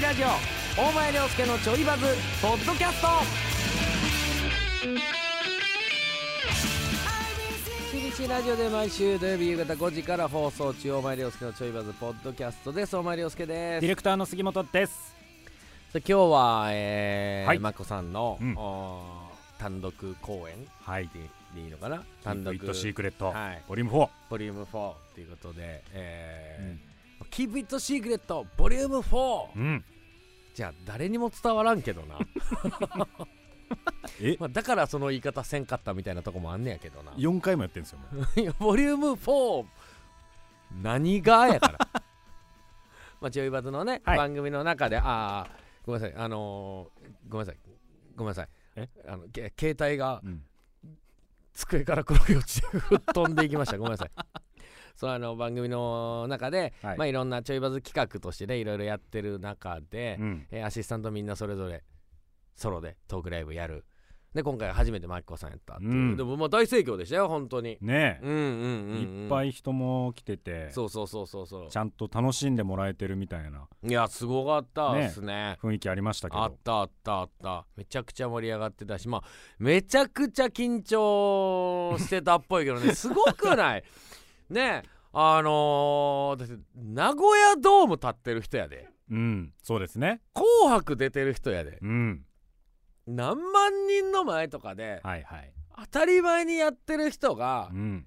[0.00, 0.26] ラジオ。
[0.80, 2.04] 大前涼介のちょいバズ。
[2.42, 3.08] ポッドキャスト。
[8.28, 12.96] ラジオで毎週土曜日夕方5時から放送中大前涼介のちょいバズポッドキャストです。
[12.96, 15.14] 大前涼介ですディレクターの杉本です。
[15.92, 17.58] で今日は、えーはい。
[17.58, 18.56] まこさんの、うん。
[19.58, 20.56] 単独公演。
[20.80, 21.08] はい。
[21.08, 21.20] で
[21.54, 22.02] でいいのかな？
[22.22, 23.62] 単独単独イットシークレット、はい。
[23.68, 29.84] ボリューム4、ボリューム4ということで、えうんー、Keep It Secret ボリューム4、うん、
[30.54, 32.18] じゃあ誰にも伝わらんけどな。
[34.20, 34.36] え？
[34.38, 37.12] まあだからその言い方せんかったみたいなとこもあんねやけどな。
[37.12, 38.40] 4回もやってるんですよもう。
[38.40, 39.66] いやボリューム4
[40.82, 41.78] 何がやから。
[43.20, 44.18] まあちょいバズのね、はい。
[44.18, 45.48] 番組の中でああ
[45.84, 46.16] ごめんなさい。
[46.16, 47.58] あのーごめんなさい。
[48.14, 48.48] ごめんなさい。
[48.76, 48.88] え？
[49.08, 50.44] あのけ携帯がうん。
[51.54, 53.78] 机から転げ落ちて吹っ飛んでいきました。
[53.78, 54.10] ごめんなさい
[54.96, 56.94] そうあの番組の中で、はい。
[56.94, 60.46] いまあ、いろんなちょいバズ企画としてねいろいろやってる中で、うん。
[60.50, 61.84] えーアシスタントみんなそれぞれ
[62.56, 63.84] ソロでトークライブやる。
[64.34, 66.16] で今回初めてマキコさんやったっていう、うん。
[66.16, 67.78] でもまあ大盛況でしたよ本当に。
[67.80, 70.70] ねうんうんうん、うん、いっぱい人も来てて。
[70.72, 71.70] そうそうそうそうそう。
[71.70, 73.66] ちゃんと楽しんでもらえてるみたいな。
[73.82, 75.56] いやすごかったですね。
[75.62, 76.42] 雰囲気ありましたけど。
[76.42, 77.66] あったあったあった。
[77.76, 79.22] めちゃくちゃ盛り上がってたしまあ
[79.58, 82.94] めちゃくちゃ緊張してたっぽいけどね。
[82.94, 83.84] すごくない？
[84.50, 88.88] ねあのー、名古屋ドーム立ってる人やで。
[89.10, 90.20] うんそうですね。
[90.34, 91.78] 紅白出てる人やで。
[91.80, 92.24] うん。
[93.06, 95.52] 何万人の前とかではいはい。
[95.78, 98.06] 当たり前にやってる人がうん。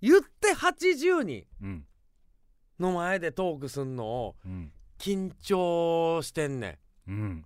[0.00, 1.84] 言って80人うん。
[2.78, 4.72] の前でトークすんのをうん。
[4.98, 7.10] 緊張してんねん。
[7.10, 7.44] うん。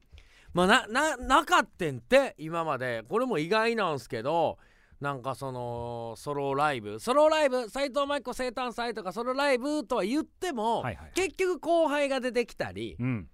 [0.53, 3.05] まあなななかってんって今まで。
[3.09, 4.59] これも意外なんすけど
[5.01, 13.29] なんかそのソロライブソロライブ斎藤真希子生誕祭とかソロライブとは言っても、はいはい結局後輩が出てきたりうん。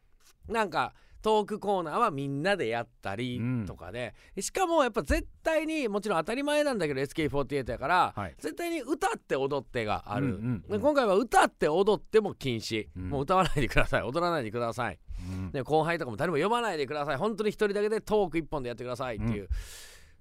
[0.48, 3.64] なんかトークコーナーはみんなでやったりうん。
[3.64, 8.34] とかで、しかもやっぱ絶対にもちろん当たり前なんだけど SK48 やから、はい。
[8.40, 13.08] 絶対に歌って踊ってがある、うんうん今回は歌って踊っても禁止、うん。
[13.10, 14.02] もう歌わないでください。
[14.04, 14.98] 踊らないでください。
[15.20, 15.52] うん。
[15.52, 17.16] で後輩とかも誰も呼ばないでください。
[17.16, 19.48] 本当に一人だけでトーク一本でやってくださいっていう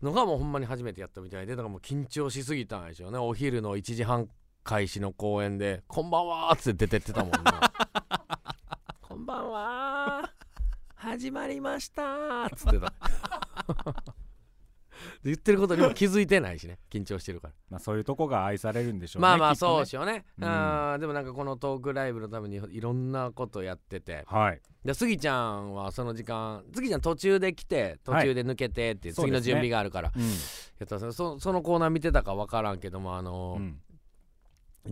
[0.01, 3.17] のがもうほんまに初めてやったみたいでだからもう緊張しすぎたんでしょうね。
[3.17, 4.27] お昼の1時半
[4.63, 7.73] 開始の公演で「こんばんは」っつって出てってたもんな
[9.01, 10.29] 「こんばんは
[10.95, 12.93] 始まりました」っつってた。
[12.93, 14.20] で
[15.23, 16.79] 言ってることにも気づいてないしね。
[16.91, 17.53] 緊張してるから。
[17.69, 20.25] まあそういうとこが愛されるんでしょうねまあまあそうしようね。
[20.37, 20.45] うん。
[20.45, 24.23] あーでもなんかこのトークライブのためにいろんなことやってて。
[24.27, 24.61] はい。
[24.83, 29.41] でスギちゃんはその時間スギちゃん途中で来て途中で抜けてっていうそうですね。
[29.41, 30.11] 次の準備があるから。
[30.15, 30.21] うん。
[30.23, 30.27] や
[30.85, 33.79] ったそそのコーナー見てたか分からんけどもあのーうん。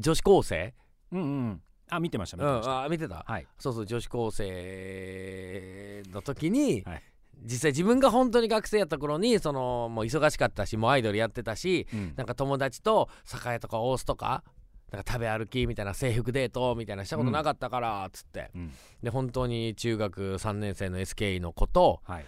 [0.01, 0.73] 女子高生？
[1.11, 1.61] うんうん
[1.91, 2.71] あ見てましたう見てました。
[2.71, 3.25] んあ見てた？
[3.27, 3.47] はい。
[3.57, 7.03] そうそう女子高生の時に、はい
[7.43, 12.13] 実際自分が本当に学生やった頃にそのもう忙しかったしもうアイドルやってたしうん。
[12.15, 14.43] なんか友達と酒屋とか大須とか
[14.91, 18.71] なんか食べ歩きみたいな制服デートみたいなしたことなかったからっつって、うん。
[19.03, 22.25] で本当に中学3年生の SK の子とはい。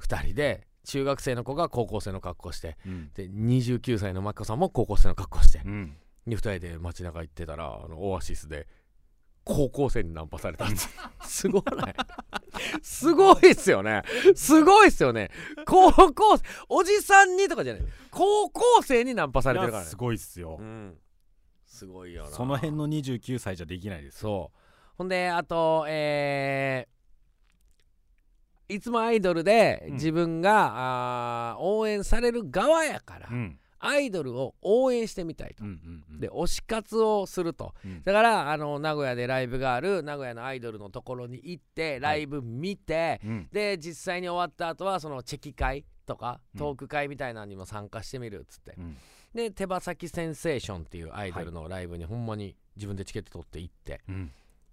[0.00, 3.10] 2人で中学生の子が高校生の格好してうん。
[3.14, 5.62] で29歳のマキコさんも高校生の格好して。
[5.64, 5.96] うん。
[6.26, 8.66] で2人で街中行ってたらあのオアシスで
[9.44, 10.66] 高校生にナンパされた。
[10.66, 10.88] んです
[11.24, 11.94] すごない？
[12.82, 14.02] すごいっすよね。
[14.34, 15.30] すごいっすよね。
[15.66, 17.82] 高校生おじさんにとかじゃない。
[18.10, 19.90] 高校生にナンパされてるからね。
[19.90, 20.58] すごいっすよ。
[20.60, 20.96] うん。
[21.66, 22.30] すごいよな。
[22.30, 24.20] その辺の29歳じゃできないです。
[24.20, 24.58] そう。
[24.98, 29.94] ほんであとえーいつもアイドルでうん。
[29.94, 35.64] 自分が、あー応援される側やから、うんアイドルを応援してみたいと。
[35.64, 36.20] うんうんうん。
[36.20, 37.74] で推し活をすると。
[37.84, 38.02] うん。
[38.04, 43.48] だからあの名古屋でライブがある名古屋のアイドルのところに行ってライブ見て、うん。
[43.52, 46.58] で実際に終わった後はそのチェキ会とかうん。
[46.58, 48.96] トーク会みたいなのにも参加してみるっつって、うん。
[49.34, 54.30] で手羽先センセーションっていうアイドルのライブにほんまに自分でチケット取って行ってうん。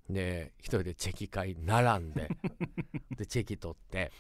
[0.09, 2.29] で一人でチェキ会並んで
[3.17, 4.11] でチェキ取って。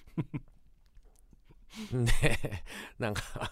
[1.93, 2.63] で
[2.97, 3.51] なんか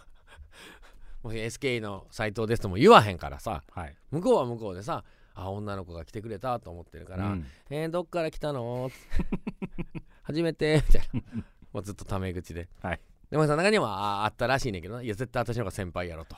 [1.23, 3.63] もう SK の斎藤ですとも言わへんからさ。
[3.71, 3.95] はい。
[4.11, 5.03] 向こうは向こうでさ
[5.33, 7.45] あ女の子が来てくれたと思ってるから「うん。
[7.69, 8.89] えーどっから来たの?
[10.23, 11.43] 」初めて」みたいな。
[11.73, 12.67] もうずっとタメ口で。
[12.81, 13.01] はい。
[13.29, 15.01] でもその中にはああったらしいねんけどな。
[15.01, 16.35] いや絶対私の方が先輩やろと。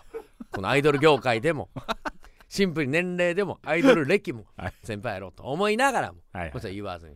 [0.52, 1.70] このアイドル業界でも。
[2.50, 4.74] シンプルに年齢でもアイドル歴もはい。
[4.84, 6.20] 先輩やろと思いながらも。
[6.34, 6.54] はい。
[6.54, 7.16] もちろん言わずに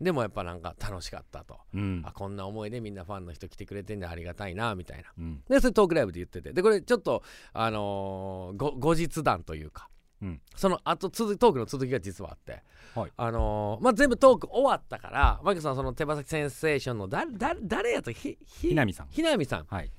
[0.00, 1.58] でもやっぱなんか楽しかったと。
[1.74, 2.02] うん。
[2.04, 5.04] あこんな思いでみんなファンの人来てくれてんでありがたいなみたいな。
[5.18, 5.42] うん。
[5.48, 6.52] でそれトークライブで言ってて。
[6.52, 7.22] でこれちょっと
[7.52, 9.88] あのーご後日談というか。
[10.22, 10.40] うん。
[10.56, 12.62] その後続きトークの続きが実はあって、
[12.94, 13.12] はい。
[13.16, 19.08] あのーまあ、全部トーク終わったからマイケルさんその手羽先センセーションの誰やとひひひなみさん。
[19.10, 19.60] ひなみさん。
[19.62, 19.90] っはい。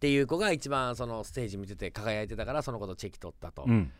[0.00, 3.90] ていう子が一番そのステージ見てて輝いてたからその子とチェキ取ったと、うん。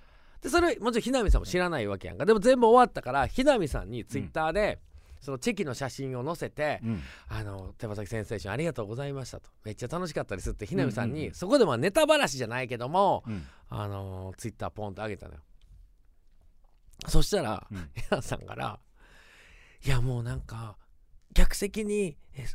[0.40, 2.24] でそれもちろんひなみさんも知らないわけやんか。
[2.24, 4.78] でも全部終わったからひなみさんにツイッターで、
[5.20, 7.02] そのチェキの写真を載せて、うん。
[7.28, 9.50] あの手羽先センセーションありがとうございましたと。
[9.64, 10.66] めっちゃ楽しかったですって。
[10.66, 11.18] ひなみさんに、うん。
[11.18, 13.46] うんうんそこでまあネタばらしじゃないけども、うん。
[13.68, 15.40] あのツイッターポンと上げたのよ。
[17.06, 17.90] そしたら、うん。
[17.94, 18.80] ひなさんから
[19.84, 20.76] 「いやもうなんか
[21.34, 22.46] 客席にえ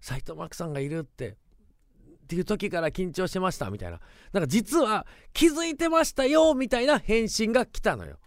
[0.00, 4.00] 斎藤真希さんがいるってっていう時から緊張してました」みたいな。
[4.32, 8.18] なんか実は気づいてましたよみたいな返信が来たのよ。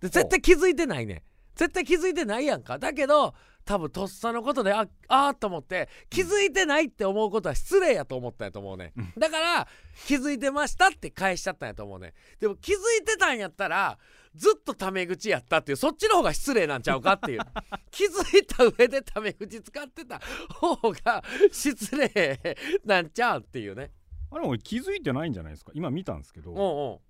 [0.00, 1.22] で絶対気づいてないね
[1.56, 2.78] 絶対気づいてないやんか。
[2.78, 8.92] だけど多分とっさのことでああーと思って気づいてないって思うことは失礼やと思ったんやと思うね。
[8.96, 9.12] うん。
[9.18, 9.68] だから
[10.06, 12.12] 気づいてましたって返しちゃったんやと思うね。
[12.38, 13.98] でも気づいてたんやったら
[14.36, 17.40] ずっとタメ口やったっていうそっちの方が失礼なんちゃうかっていう。
[17.90, 20.20] 気づいた上でタメ口使ってた
[20.50, 22.38] 方が失礼
[22.84, 23.90] なんちゃうっていうね。
[24.30, 25.72] あれ俺気づいてないんじゃないですか？
[25.74, 26.52] 今見たんですけど。
[26.52, 27.02] おうお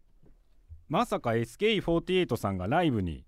[0.88, 3.25] まさか SK48 さんがライブに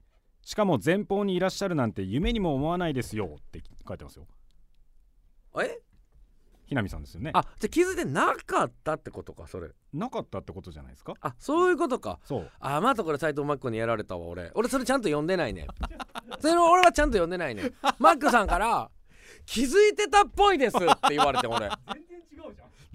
[0.48, 4.26] しかも前方にいらっしゃるなんて夢にも思わないですよって書いてますよ。
[5.54, 5.78] うえ？
[6.64, 7.32] ひなみさんですよね。
[7.34, 9.68] あじゃあ気づいてなかったってことかそれ。
[9.92, 11.12] なかったってことじゃないですか？
[11.20, 12.18] あそういうことか。
[12.24, 12.50] そう。
[12.60, 14.50] あまたこれ斎藤マックにやられたわ俺。
[14.54, 15.66] 俺それちゃんと読んでないね。
[16.40, 17.70] それ俺はちゃんと読んでないね。
[17.98, 18.90] マックさんから
[19.44, 21.68] 「気づいてたっぽいです」って言われて俺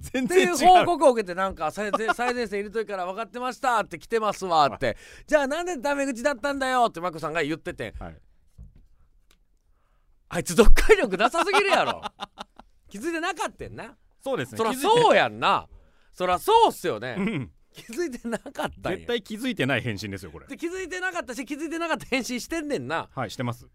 [0.03, 4.97] 全っていう報告を受けてなんか最前 最前線いる時から分かってましたって来てますわって。
[5.25, 8.17] じゃあなんでダメ口だったんだよってマックさんが言っててはい。
[10.29, 12.01] あいつ読解力なさすぎるやろ。
[12.89, 13.95] 気づいてなかったんな。
[14.21, 14.57] そうですね。
[14.57, 15.67] そそうやんな。
[16.11, 17.15] そらそうっすよね。
[17.17, 17.51] うん。
[17.71, 18.97] 気づいてなかったんや。
[18.97, 20.47] 絶対気づいてない返信ですよこれ。
[20.47, 23.09] で気づいてなかったし気づいてなかった返信してんねんな。
[23.15, 23.67] はいしてます。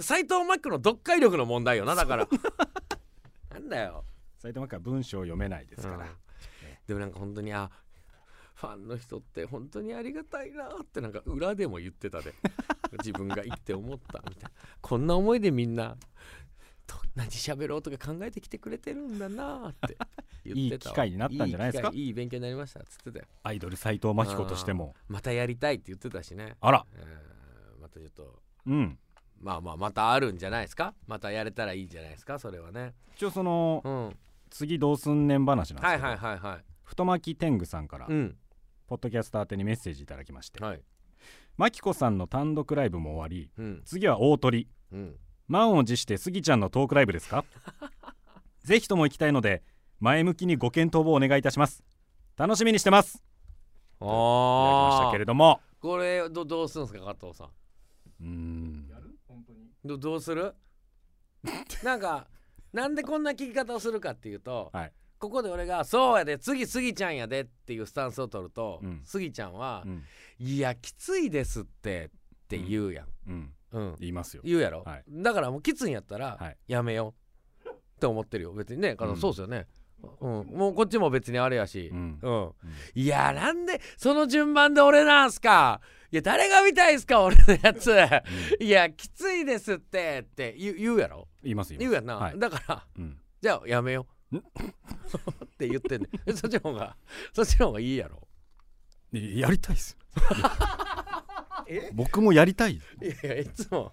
[0.00, 2.28] 斎藤マックの読解力の問題よなだから。
[3.52, 4.04] なんだよ
[4.46, 6.06] 埼玉県は文章読めないですから、うん。
[6.86, 7.70] でもなんか本当にあ
[8.54, 12.32] ファンの人って本当にありがたいなってなんか裏でも言ってたで。
[13.02, 14.50] 自分が言って思ったみたいな。
[14.80, 15.96] こんな思いでみんな
[16.86, 19.98] と何喋ろうとか考えてきてくれてるんだなって
[20.44, 21.06] 言ってたわ。
[21.06, 21.90] いい機会になったんじゃないですか？
[21.92, 23.24] いい勉強になりましたっつってたよ。
[23.42, 24.94] アイドル斎藤真希子としても。
[25.08, 26.86] またやりたいって言ってたしね、あら。
[26.94, 28.98] えーまたちょっとうん。
[29.40, 30.94] まあまあまたあるんじゃないですか？
[31.08, 32.94] またやれたらいいんじゃないですかそれはね。
[33.16, 34.16] 一応そのうん
[34.50, 38.36] 次どうすんねん話なんですはいけど、はいはいはい太巻き天狗さんから、うん。
[38.86, 40.82] ポッドキャスター宛てにメッセージいただきましてはい。
[41.56, 43.82] 真希子さんの単独ライブも終わりうん。
[43.84, 44.68] 次は大鳥。
[44.92, 45.16] うん。
[45.48, 47.44] 満を持してスギちゃんのトークライブですか？
[48.64, 49.62] ぜひとも行きたいので
[50.00, 51.82] 前向きにご検討をお願いいたします。
[52.36, 53.16] 楽しみにしてます。
[53.16, 55.60] いただきましたあけれども。
[55.80, 57.48] これどどうするんですか加藤さん。
[57.48, 58.90] うーん。
[59.84, 60.54] どどうする？
[61.82, 62.26] なんか
[62.76, 64.92] なんでこんな聞き方をするかっていうと、はい。
[65.18, 69.00] ここで俺が「そうやで次スギちゃんやで」っていうスタンスを取ると、うん。
[69.02, 70.04] スギちゃんはうん
[70.38, 72.10] 「いやきついですって」
[72.44, 73.52] って言うやん、うん。
[73.72, 73.96] うん。
[73.98, 74.42] 言いますよ。
[74.44, 75.04] 言うやろ、はい。
[75.08, 76.56] だからもうきついんやったら、はい。
[76.68, 77.14] やめよ
[77.64, 78.52] うって思ってるよ。
[78.52, 79.66] 別にねそうですよね、
[80.20, 82.18] うん、もうこっちも別にあれやし、うん。
[82.22, 82.52] うん、
[82.94, 85.80] いやなんでその順番で俺なんすか？
[86.12, 87.92] いや誰が見たいんすか俺のやつ。
[88.60, 91.26] いやきついですってって言う言うやろ？
[91.42, 92.38] 言いますよ言うやんな、はい。
[92.38, 93.18] だからうん。
[93.40, 94.36] じゃあやめよう。
[94.36, 94.40] っ
[95.58, 96.36] て言ってんねん。
[96.36, 96.96] そっちの方が
[97.32, 98.26] そっちの方がいいやろ。
[99.12, 99.96] いやりたいっす。
[101.68, 101.90] え？
[101.92, 102.74] 僕もやりたい。
[102.74, 103.92] いやいやいつも。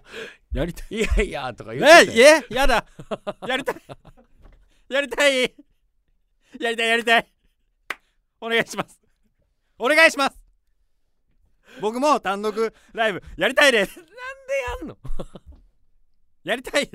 [0.52, 0.96] やりたい。
[0.96, 2.12] いやいやとか言って
[2.50, 2.54] え？
[2.54, 2.86] やだ。
[3.46, 3.76] やりたい。
[4.88, 5.54] やりたい
[6.60, 7.26] やりたいやりたい。
[8.40, 9.00] お願いします。
[9.78, 10.40] お願いします。
[11.80, 13.96] 僕も単独ライブやりたいです。
[13.96, 14.02] で
[14.80, 14.96] やんの？
[16.44, 16.88] やりたい。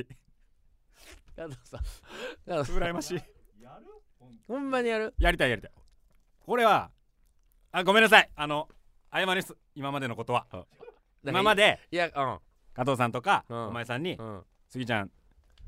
[1.36, 1.80] 加藤さん。
[2.48, 2.82] 加藤さん。
[2.82, 3.22] 羨ましい。
[4.48, 5.14] ほんまにやる？
[5.20, 5.72] やりたいやりたい。
[6.46, 6.92] これは
[7.72, 8.30] あごめんなさい。
[8.36, 8.70] あの
[9.12, 9.56] 謝ります。
[9.76, 10.48] 今までのことは。
[11.26, 12.40] 今まででいやうん。
[12.74, 13.68] 加藤さんとか、うん。
[13.68, 15.12] お前さんにうん「スギちゃん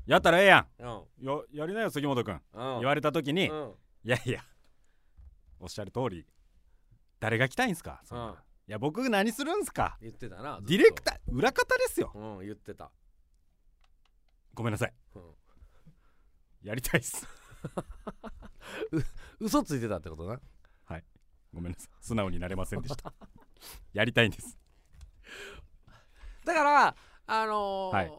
[0.06, 0.86] やったらええやうん。
[0.86, 2.78] んよやりなよ杉本君」うん。
[2.80, 3.74] 言われた時に、いうん。
[4.04, 4.42] やいや
[5.60, 6.26] おっしゃる通り
[7.20, 8.02] 誰が来たいんすか？
[8.10, 8.34] うん。
[8.68, 9.96] いや僕何するんすか？
[10.00, 12.12] 言ってたなディレクター裏方ですよ。
[12.14, 12.90] うん言ってた。
[14.54, 14.94] ごめんなさい。
[15.14, 15.22] うん。
[16.62, 17.26] やりたいっす。
[19.40, 20.40] 嘘ついてたってことな？
[21.54, 21.90] ごめんなさい。
[22.00, 23.12] 素直になれませんでした。
[23.92, 24.58] やりたいんです。
[26.46, 28.12] だからあのーはい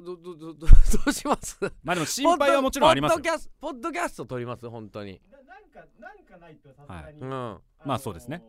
[0.00, 0.66] どどどど ど
[1.06, 1.58] うします？
[1.82, 3.18] まあでも心配はもちろんありますよ。
[3.18, 5.20] ポッドキャスポッドキャスト撮ります本当に。
[5.30, 7.14] ななんかなんかないとさすがに、はい。
[7.14, 7.28] うん。
[7.84, 8.42] まあそうですね。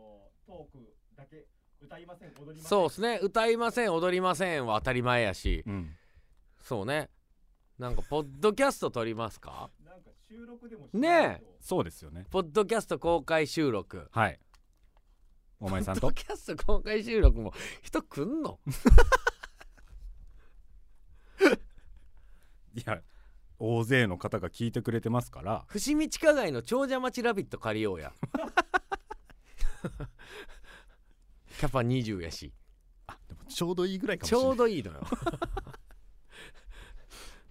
[0.47, 1.45] トークだけ
[1.81, 2.63] 歌いません踊りません。
[2.63, 3.19] そうですね。
[3.21, 5.63] 歌いません踊りませんは当たり前やし。
[5.65, 5.95] うん。
[6.61, 7.09] そうね。
[7.77, 9.69] なんかポッドキャスト撮りますか？
[9.83, 11.55] なんか収録でもねえ。
[11.59, 12.25] そうですよね。
[12.31, 14.07] ポッドキャスト公開収録。
[14.11, 14.39] はい。
[15.59, 18.59] お前さんポッドとキャスト公開収録も人来んの？
[22.75, 23.01] いや
[23.57, 25.63] 大勢の方が聞いてくれてますから。
[25.67, 28.11] 伏見地下街の長者町ラビット借りようや。
[31.57, 32.51] キャパ20やし。
[33.07, 35.01] あでもちょうどいいぐらいかもしちれないょうどいいのよ。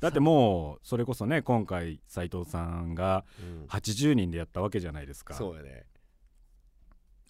[0.01, 3.65] だってもうそれこそね今回斉藤さんがうん。
[3.67, 5.33] 80人でやったわけじゃないですか。
[5.35, 5.87] そうやね。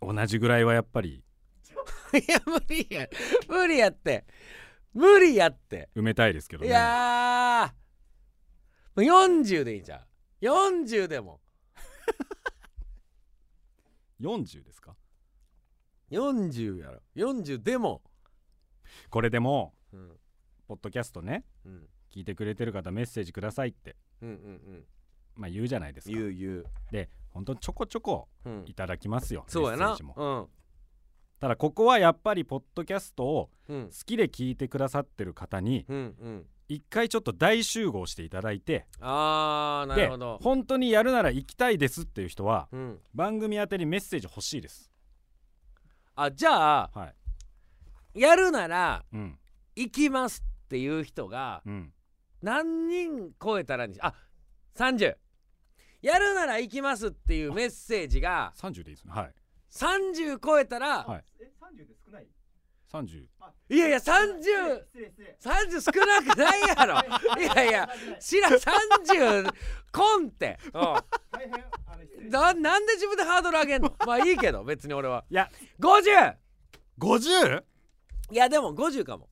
[0.00, 1.22] 同じぐらいはやっぱり。
[2.12, 3.08] いや無理や。
[3.48, 4.26] 無理やって。
[4.92, 5.90] 無理やって。
[5.94, 7.68] 埋めたいですけどいねやー。
[7.68, 7.83] もう
[9.02, 10.00] 40でいいじゃん。
[10.44, 11.40] 40でも。
[14.20, 14.94] 40ですか
[16.10, 17.00] ？40やろ。
[17.16, 18.02] 40でも。
[19.10, 20.12] これでもうん。
[20.66, 21.88] ポッドキャストねうん。
[22.10, 23.96] 聞いてくれてる方メッセージくださいって。
[24.22, 24.84] うんうん
[25.36, 26.14] まあ言うじゃないですか。
[26.14, 26.64] 言う言う。
[26.92, 28.64] で本当にちょこちょこうん。
[28.66, 29.96] いただきますよそうやな。
[30.16, 30.46] うん。
[31.40, 33.86] ただここはやっぱりポッドキャストをうん。
[33.88, 40.38] 好きで聞いてくださってる方にうんうん一回ちょっと大集合していただいてあーなるでほど。
[40.42, 42.98] 本当にやるなら行きたいですっていう人はうん。
[43.14, 44.90] 番組宛てにメッセージ欲しいです。
[46.16, 47.12] あじゃあは
[48.14, 48.20] い。
[48.20, 49.38] やるならうん。
[49.76, 51.92] 行きますっていう人がうん。
[52.42, 54.14] 何人超えたらにあ
[54.76, 55.16] 30
[56.02, 59.12] やるなら行きますっていうメッセージが30でいいですね。
[59.14, 59.32] はい。
[59.70, 61.24] 30超えたら、はい。
[61.40, 62.26] え、三十で少ない？
[62.92, 63.26] 30
[63.70, 65.80] い、やいや3030失礼失礼。
[65.80, 66.94] 少なくないやろ。
[67.42, 67.88] いやいや
[68.20, 68.52] 知らん。
[68.52, 69.52] 30
[69.92, 73.94] コンって、うななんで自分でハードル上げんの？
[74.06, 75.24] まあいいけど別に俺は。
[75.28, 75.50] いや。
[75.80, 76.36] 50!
[76.98, 77.64] 50?
[78.30, 79.28] いやでも50かも。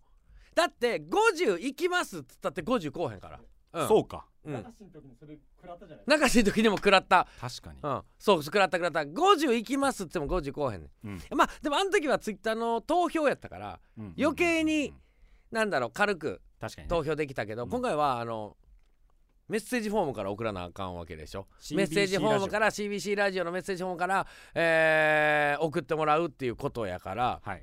[0.54, 3.40] だって50行きますっつったって50こうへんから。
[3.74, 3.88] うん。
[3.88, 4.26] そうか。
[4.44, 4.66] うん
[5.66, 6.00] ない。
[6.06, 7.26] 中しい時にも食らった。
[7.40, 7.78] 確かに。
[7.82, 8.02] うん。
[8.18, 9.00] そう食らった食らった。
[9.00, 11.14] 50行きますっても50こうへんねうん。
[11.16, 14.94] んまあでもあの時はツイッターの投票やったからうん余計にうん
[15.50, 16.88] なんだろう軽く確かにね。
[16.88, 17.70] 投票できたけど、うん。
[17.70, 18.56] 今回はあの
[19.48, 21.46] メッセージフォームから送らなあかんわけでしょ。
[21.60, 27.62] CBC メッセージフォームから CBC ラジオのメッセージフォームから、えー送ってもらうっていうことやから、はい。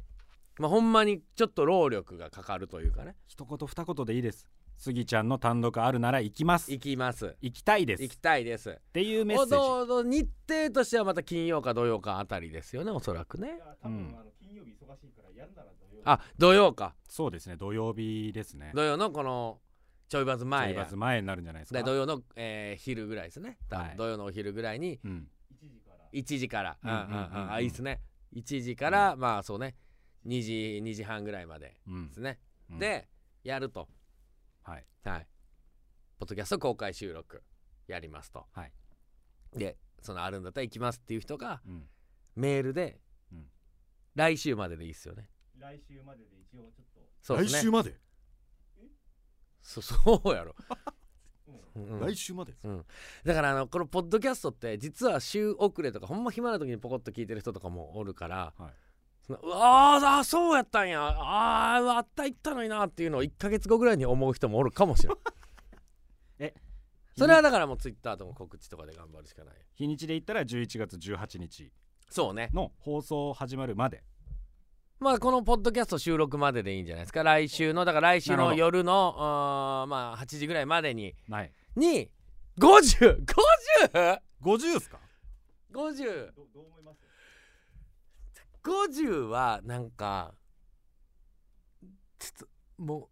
[0.60, 3.16] まあ、ほんまにちょっと労力がかかるというかね。
[3.28, 4.46] 一言二言でいいです
[4.80, 6.72] スギちゃんの単独あるなら行きます。
[6.72, 7.36] 行きます。
[7.42, 8.04] 行きたいです。
[8.04, 8.80] っ行きたいです。
[8.94, 9.52] ていうメッセおージ。
[9.52, 13.60] どおど日程としてはまた金曜か土曜かあたりですよねおそらくね。
[13.84, 16.02] あの金曜日忙しいからやるなら土曜日。
[16.06, 16.96] あ土曜か。
[17.10, 18.72] そうですね土曜日ですね。
[18.74, 19.60] 土曜のこの
[20.08, 20.68] ちょいバズ前。
[20.68, 21.80] ちょいやバズ前になるんじゃないですか。
[21.80, 23.58] で土曜の、えー昼ぐらいですね。
[23.70, 23.98] はい。
[23.98, 24.98] 土曜のお昼ぐらいに。
[25.04, 25.28] うん。
[25.52, 26.06] 一時から。
[26.14, 26.78] 1時から。
[26.82, 27.52] うんうんうんうん。
[27.52, 28.00] あいいっすね。
[28.34, 29.76] 1時から、まあそうね。
[30.26, 32.80] 2時2時半ぐらいまでうんですね、うん。
[32.80, 33.08] で
[33.44, 33.88] やると
[34.70, 34.86] はい。
[35.04, 35.28] はい。
[36.20, 37.44] ポッドキャスト公開収録
[37.88, 38.46] やりますと。
[38.52, 38.72] はい。
[39.58, 41.84] でそのあるんだったら行きますっていう人がうん。
[42.36, 43.00] メールで、
[43.32, 43.46] うん。
[44.16, 45.30] 来週まででいいっすよね。
[45.58, 47.00] 来週までで一応ちょっと。
[47.22, 47.72] そうですね。
[47.72, 48.00] まで？
[49.62, 50.56] そ そうやろ、
[51.76, 51.84] うん。
[51.84, 52.00] うん。
[52.00, 52.54] 来週まで？
[53.26, 58.74] だからあのこのポッドキャストって実は週遅れとかほんま暇な時にポコッと聞いてる人とかもおるから、はい
[59.30, 61.06] そのうわーあそうやったんや。
[61.08, 65.18] あーあった行ったのになっていうのを1ヶ月後ぐらいに思う人もおるかもしれない
[66.50, 66.54] え
[67.16, 69.56] それはだからもうツイッターとか告知とかで頑張るしかない。
[69.76, 71.72] 日にちで言ったら11月18日。
[72.10, 72.50] そうね。
[72.54, 74.04] の放送始まるまで。
[75.00, 77.22] まあこのポッドキャスト収録まででいいんじゃないですか。
[77.22, 79.14] 来週のだから来週の夜の
[79.88, 81.16] まあ8時ぐらいまでに。
[81.28, 81.54] ない。
[81.76, 82.10] に
[82.58, 84.22] 50!50!50!
[84.42, 85.00] 50っすか？
[85.72, 87.09] どどう思います？
[88.70, 90.34] 50はなんか
[92.20, 92.48] ちょっ
[92.78, 93.10] とも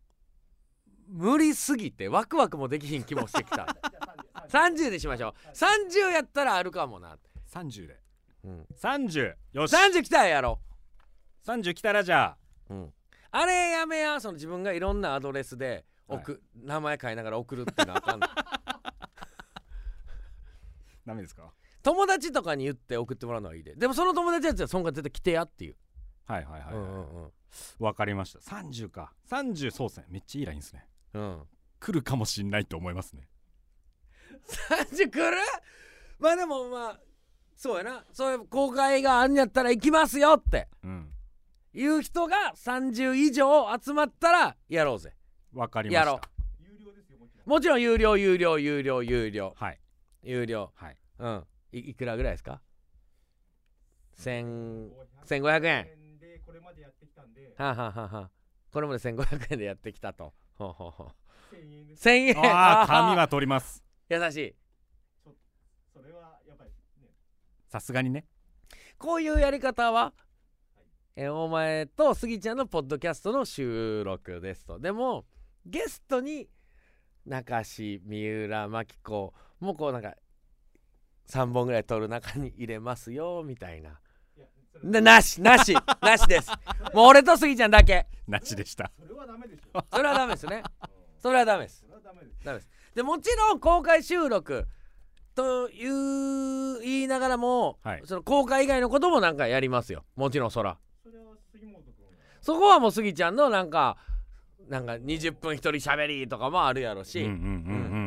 [1.10, 4.00] う無理すぎてワクワクもできひん気もしてきた じゃ
[4.34, 4.86] あ三十。
[4.86, 5.34] 30でしましょう。
[5.52, 7.18] 30やったらあるかもな、
[7.50, 8.00] 30で。
[8.44, 9.76] うん、30よし。
[9.76, 10.62] 30来たらやろ
[11.44, 12.38] 30来たらじゃあ。
[12.70, 12.94] う、うん、
[13.32, 18.28] あれやめやその自分がいろんなアドレスで送、名前書いながら送るっていうのはあかんの。
[21.06, 21.52] ダメですか？
[21.88, 23.74] 友達とかに言って送ってもらうのはいいで。
[23.74, 25.76] でもその友達やつはそんが絶対来てやっていう、
[26.26, 26.92] はいはいはい、うんはい。
[26.92, 27.32] うんうん
[27.80, 28.40] わかりました。
[28.40, 29.14] 30か。
[29.30, 30.86] 30そうっすねめっちゃいいラインですね。
[31.14, 31.44] うん。
[31.80, 33.30] 来るかもしんないと思いますね。
[34.92, 35.38] 30来る？
[36.20, 37.00] まあでもまあ
[37.56, 38.04] そうやな。
[38.12, 40.68] そういう公開があんやったら行きますよって。
[40.84, 41.10] うん。
[41.74, 45.16] いう人が30以上集まったらやろうぜ。
[45.54, 46.00] わかりました。
[46.06, 46.22] やろ
[46.60, 47.50] 有料ですよもちろん。
[47.50, 49.54] もちろん有料有料有料有料。
[49.56, 49.80] はい。
[50.22, 50.74] 有料。
[50.76, 50.98] はい。
[51.20, 52.62] うんいいくらぐらいですか？
[54.14, 54.90] 千
[55.26, 56.20] 1500 1500円。
[56.20, 57.54] でこれまでやってきたんで。
[57.58, 58.32] はあ、はあはあはあ、
[58.72, 60.34] これまで1500円でやってきたと。
[60.56, 61.04] ほうほうほ
[61.52, 61.56] う。
[61.56, 62.08] 1000円です。
[62.10, 62.38] 1000円。
[62.40, 63.84] ああー紙は取ります。
[64.10, 64.56] 優しい。
[65.94, 66.72] それはやっぱり
[67.02, 67.10] ね。
[67.68, 68.26] さすがにね。
[68.98, 70.14] こういうやり方は、
[71.16, 74.80] えーお前とスギちゃんのポッドキャストの収録ですと。
[74.80, 75.26] でも
[75.66, 76.50] ゲストに
[77.26, 80.16] 中志三浦真紀子もこうなんか
[81.30, 84.00] 3本ぐらい撮る中に入れますよみたいな。
[84.84, 86.52] ななしなしなしです。
[86.94, 88.08] もう俺とスギちゃんだけ。
[88.28, 88.92] なしでした。
[89.00, 89.86] それはダメでしょ。
[89.92, 90.64] それはダメですね。
[90.84, 90.90] うん。
[91.20, 91.86] それはダメです。
[92.44, 92.70] ダメです。
[92.96, 94.68] でもちろん公開収録
[95.36, 98.02] という言いながらも、はい。
[98.06, 100.06] その公開以外のこともなんかやりますよ。
[100.16, 100.78] もちろんそら。
[101.04, 101.94] それは杉本君
[102.42, 103.98] そこはもうスギちゃんのなんか
[104.68, 107.44] なんか20分一人喋りとかもあるやろし、うんうんうんう
[107.96, 108.07] ん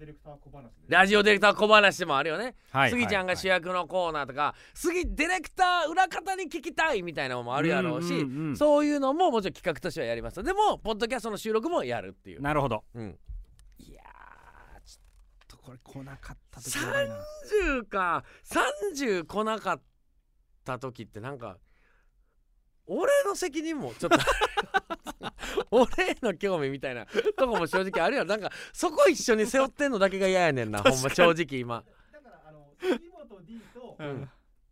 [0.00, 2.90] ディレクター小話でラジオディレクター小話もあるよね、はい。
[2.90, 10.42] スギちゃんが主役のコーナーとか、スギディレクター裏方に聞きたいみたいなのもあるやろうし、うんうんうんそういうのももちろん企画としてはやります。
[10.42, 12.82] でもポッドキャストの収録もやるっていう、なるほど。
[12.94, 13.18] うん、
[13.78, 16.92] いやーちょっとこれ来なかった時やな。
[17.76, 19.80] 30か30来なかっ
[20.64, 21.58] た時ってなんか
[22.86, 24.18] 俺の責任もちょっと
[25.72, 28.28] 俺への興味みたいなとこも正直あるやろ。
[28.28, 31.84] なんかそこ一緒に背負ってんのだけが嫌やねんなほんま正直今。
[32.12, 34.30] だからあの杉本 D とうん。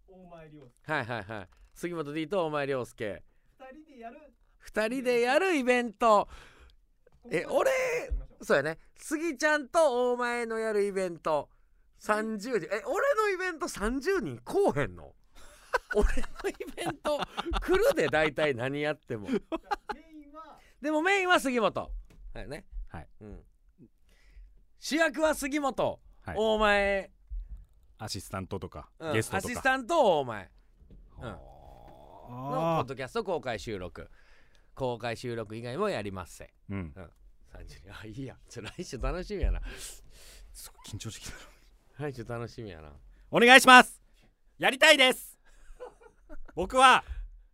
[0.09, 0.93] 大前涼介。
[0.93, 1.49] はいはいはい。
[1.75, 3.23] 杉本 D と大前涼介。
[3.59, 4.19] 二人でやる。
[4.67, 6.29] 2人でやるイベント。
[7.31, 7.71] えここ俺
[8.43, 8.79] そうやね。
[8.97, 11.49] 杉ちゃんと大前のやるイベント。
[12.01, 12.57] 30人。
[12.75, 15.15] え俺のイベント30人来おへんの？
[15.95, 17.21] 俺のイベント
[17.61, 19.29] 来るで大体何やっても
[20.81, 21.91] でもメインは杉本。
[22.35, 22.65] はいね。
[22.89, 23.41] はい、うん、
[24.79, 26.37] 主役は杉本、はい。
[26.39, 27.11] 大前、
[27.99, 29.13] アシスタントとかうん。
[29.13, 29.47] ゲストとか。
[29.47, 30.51] アシスタント大前。
[31.19, 31.25] うん。
[31.25, 31.37] の
[32.29, 34.09] ポッあドキャスト公開収録。
[34.75, 36.47] 公開収録以外もやりません。
[36.47, 36.95] ーうん。
[37.53, 37.93] 30人。
[37.93, 38.37] あいいや。
[38.49, 39.61] ちょ来週楽しみやな。
[40.53, 41.37] すごい緊張してきた。
[41.99, 42.93] 来週楽しみやな。
[43.31, 44.01] お願いします。
[44.59, 45.39] やりたいです。
[46.55, 47.05] 僕は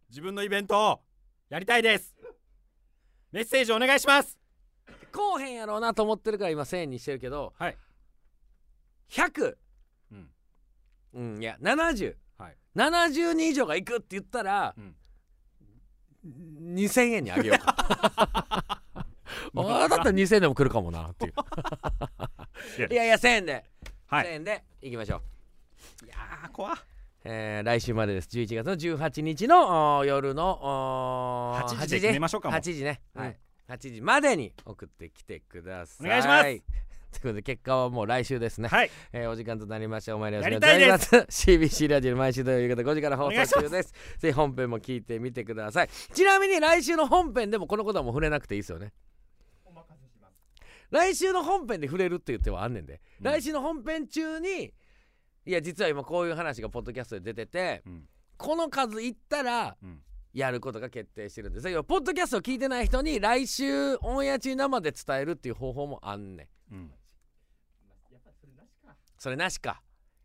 [0.09, 1.01] 自分のイベントを
[1.51, 2.14] やりたいです
[3.35, 4.39] メッセージお願いします。
[5.13, 7.77] こうへんやろうなと思ってるから今1000円にしてるけどはい。
[9.11, 9.57] 100
[10.13, 10.29] うん。
[11.15, 12.57] うんいや7070はい。
[13.35, 14.95] 人以上が行くって言ったら、うん。
[16.77, 17.75] 2000円にあげようか。
[18.95, 19.05] あ
[19.57, 21.33] あだったら2000円でも来るかもなっていう。
[22.93, 23.05] いや。
[23.05, 23.65] いや1000円で、
[24.11, 24.27] 1000はい。
[24.29, 25.23] 円で行きましょ
[26.05, 26.07] う。
[26.07, 26.77] いやー怖っ
[27.25, 28.29] えー来週までです。
[28.31, 33.29] 11月の18日の夜のおー8時で決めましょうかも8時ね、はい。
[33.29, 33.35] うん
[33.67, 36.07] 8時までに送ってきてください。
[36.07, 36.43] お願いします。
[36.43, 36.61] という
[37.23, 38.91] ことで結果はもう来週ですね、はい。
[39.11, 40.15] えーお時間となりました。
[40.15, 41.07] お前らやりたいです。
[41.07, 41.17] す
[41.51, 43.95] CBC ラジオ毎週土曜夕方5時から放送中です。
[44.19, 45.89] ぜひ本編も聞いてみてください。
[46.13, 48.93] ちなみに来週の本編でもこのことはもう触れなくていいですよね。
[49.65, 50.35] お任せします。
[50.91, 53.25] 来週の本編で触れるって言ってはあんねんで、うん。
[53.25, 54.75] 来週の本編中に
[55.47, 58.09] いや実は今こういう話がポッドキャストで出ててうん。
[58.37, 60.01] この数いったらうん。
[60.33, 61.71] やることが決定してるんです。
[61.71, 66.75] 要はポッドキャストを聞いてない人に来週オンエア中に生で伝えるっていう方法もあんねん。
[66.75, 66.91] うん。
[68.11, 68.97] やっぱりそれなしか。
[69.17, 69.83] それなしか。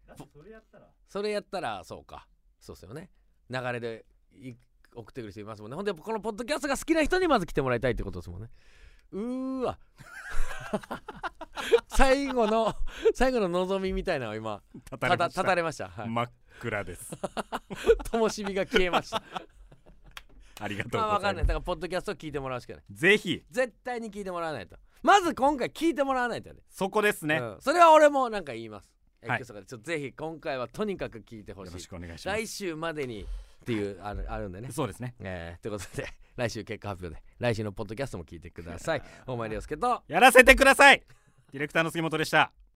[0.07, 0.85] だってそれやったら。
[1.07, 2.27] それやったらそうか。
[2.59, 3.11] そうっすよね。
[3.51, 4.53] 流れでい
[4.95, 5.75] 送ってくる人いますもんね。
[5.75, 8.49] ほんでこのポッドキャストが好きな人にまず来てもらいたいってことですもんね。
[9.11, 9.79] うーわ
[11.87, 12.75] 最後の
[13.13, 15.89] 最後の望みみたいなのを今立たたたたれました。
[15.89, 17.11] たれました、はい、真っ暗です。
[18.11, 19.23] 灯火が消えました。
[20.61, 21.21] ありがとうございます。
[21.21, 21.45] かんない。
[21.45, 22.83] だからポッドキャストを聞いてもらうしかない。
[22.91, 23.43] ぜひ。
[23.49, 24.77] 絶対に聞いてもらわないと。
[25.01, 27.37] まず今回聞いてもらわないとねそこですね。
[27.37, 28.91] ようん、それは俺もなんか言います。
[29.25, 29.45] はい。
[29.45, 31.73] ちょっとぜひ今回はとにかく聞いてほしい。
[31.73, 32.37] ろしくお願いします。
[32.39, 34.69] 来週までにっていうあるあるんでね。
[34.71, 35.15] そうですね。
[35.19, 39.01] えー、ということで来週結果発表で来週のポッドキャストも聞いてください。
[39.25, 41.03] 大前涼介とやらせてください
[41.51, 42.51] ディレクターの杉本でした。